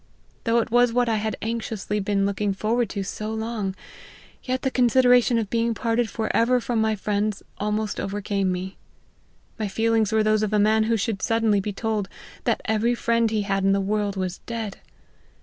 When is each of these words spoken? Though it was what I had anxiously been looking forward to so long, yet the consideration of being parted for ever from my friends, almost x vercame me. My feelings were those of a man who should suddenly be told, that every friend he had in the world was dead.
Though 0.45 0.57
it 0.61 0.71
was 0.71 0.91
what 0.91 1.07
I 1.07 1.17
had 1.17 1.35
anxiously 1.43 1.99
been 1.99 2.25
looking 2.25 2.53
forward 2.55 2.89
to 2.89 3.03
so 3.03 3.31
long, 3.31 3.75
yet 4.43 4.63
the 4.63 4.71
consideration 4.71 5.37
of 5.37 5.51
being 5.51 5.75
parted 5.75 6.09
for 6.09 6.35
ever 6.35 6.59
from 6.59 6.81
my 6.81 6.95
friends, 6.95 7.43
almost 7.59 7.99
x 7.99 8.11
vercame 8.11 8.47
me. 8.47 8.77
My 9.59 9.67
feelings 9.67 10.11
were 10.11 10.23
those 10.23 10.41
of 10.41 10.53
a 10.53 10.57
man 10.59 10.85
who 10.85 10.97
should 10.97 11.21
suddenly 11.21 11.59
be 11.59 11.71
told, 11.71 12.09
that 12.45 12.61
every 12.65 12.95
friend 12.95 13.29
he 13.29 13.43
had 13.43 13.63
in 13.63 13.73
the 13.73 13.79
world 13.79 14.15
was 14.17 14.39
dead. 14.47 14.79